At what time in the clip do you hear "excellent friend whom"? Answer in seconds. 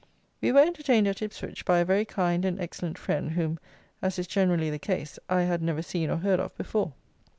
2.59-3.59